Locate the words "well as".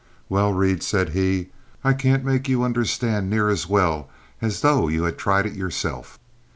3.69-4.61